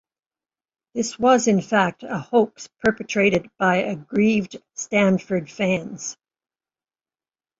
[0.95, 6.17] This was in fact a hoax perpetrated by aggrieved Stanford fans.